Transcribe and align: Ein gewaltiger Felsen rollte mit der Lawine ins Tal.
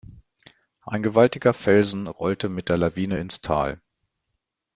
Ein 0.81 1.03
gewaltiger 1.03 1.53
Felsen 1.53 2.07
rollte 2.07 2.49
mit 2.49 2.69
der 2.69 2.77
Lawine 2.79 3.19
ins 3.19 3.41
Tal. 3.41 3.79